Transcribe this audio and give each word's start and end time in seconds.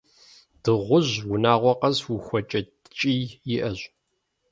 Дыгъужь 0.63 1.15
унагъуэ 1.31 1.73
къэс 1.79 1.97
ухуэкӏэ 2.15 2.61
ткӏий 2.83 3.23
иӏэщ. 3.55 3.79